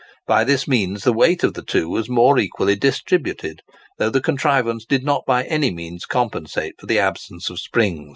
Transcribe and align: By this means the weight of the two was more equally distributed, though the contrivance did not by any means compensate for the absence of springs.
By 0.25 0.43
this 0.43 0.67
means 0.67 1.03
the 1.03 1.13
weight 1.13 1.43
of 1.43 1.53
the 1.53 1.61
two 1.61 1.87
was 1.87 2.09
more 2.09 2.39
equally 2.39 2.75
distributed, 2.75 3.61
though 3.99 4.09
the 4.09 4.19
contrivance 4.19 4.83
did 4.83 5.03
not 5.03 5.27
by 5.27 5.43
any 5.43 5.69
means 5.69 6.07
compensate 6.07 6.73
for 6.79 6.87
the 6.87 6.97
absence 6.97 7.51
of 7.51 7.59
springs. 7.59 8.09